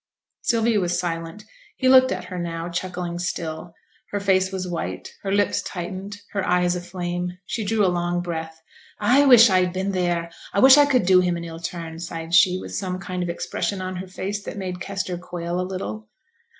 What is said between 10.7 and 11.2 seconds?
I could do